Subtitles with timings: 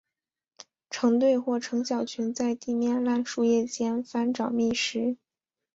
[0.89, 5.17] 成对或成小群在地面烂树叶间翻找觅食。